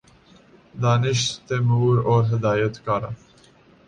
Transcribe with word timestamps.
دانش 0.73 1.21
تیمور 1.47 1.95
اور 2.05 2.21
ہدایت 2.31 2.75
کارہ 2.85 3.09